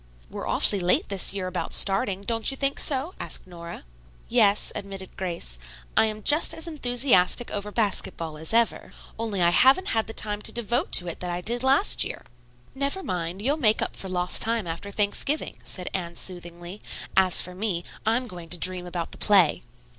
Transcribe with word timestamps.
"We're 0.31 0.47
awfully 0.47 0.79
late 0.79 1.09
this 1.09 1.31
year 1.31 1.45
about 1.45 1.71
starting. 1.73 2.21
Don't 2.23 2.49
you 2.49 2.57
think 2.57 2.79
so?" 2.79 3.13
asked 3.19 3.45
Nora. 3.45 3.83
"Yes," 4.29 4.71
admitted 4.73 5.15
Grace. 5.15 5.59
"I 5.95 6.07
am 6.07 6.23
just 6.23 6.55
as 6.55 6.65
enthusiastic 6.65 7.51
over 7.51 7.71
basketball 7.71 8.35
as 8.39 8.51
ever, 8.51 8.93
only 9.19 9.43
I 9.43 9.51
haven't 9.51 9.89
had 9.89 10.07
the 10.07 10.13
time 10.13 10.41
to 10.41 10.51
devote 10.51 10.91
to 10.93 11.07
it 11.07 11.19
that 11.19 11.29
I 11.29 11.39
did 11.39 11.61
last 11.61 12.03
year." 12.03 12.25
"Never 12.73 13.03
mind, 13.03 13.43
you'll 13.43 13.57
make 13.57 13.83
up 13.83 13.95
for 13.95 14.09
lost 14.09 14.41
time 14.41 14.65
after 14.65 14.89
Thanksgiving," 14.89 15.57
said 15.63 15.87
Anne 15.93 16.15
soothingly. 16.15 16.81
"As 17.15 17.39
for 17.43 17.53
me, 17.53 17.83
I'm 18.03 18.25
going 18.27 18.49
to 18.49 18.57
dream 18.57 18.87
about 18.87 19.11
the 19.11 19.19
play." 19.19 19.61